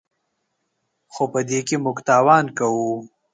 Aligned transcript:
خو 1.13 1.23
په 1.33 1.39
دې 1.49 1.59
کې 1.67 1.75
موږ 1.83 1.97
تاوان 2.09 2.45
کوو. 2.57 2.91